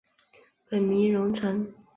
[0.67, 1.71] 本名融成。